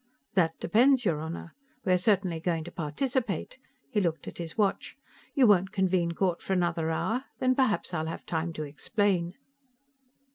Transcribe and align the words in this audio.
"That 0.33 0.59
depends, 0.59 1.05
your 1.05 1.19
Honor. 1.19 1.53
We 1.85 1.93
are 1.93 1.97
certainly 1.99 2.39
going 2.39 2.63
to 2.63 2.71
participate." 2.71 3.59
He 3.91 4.01
looked 4.01 4.27
at 4.27 4.39
his 4.39 4.57
watch. 4.57 4.97
"You 5.35 5.45
won't 5.45 5.71
convene 5.71 6.13
court 6.13 6.41
for 6.41 6.53
another 6.53 6.89
hour? 6.89 7.25
Then 7.37 7.53
perhaps 7.53 7.93
I'll 7.93 8.07
have 8.07 8.25
time 8.25 8.51
to 8.53 8.63
explain." 8.63 9.35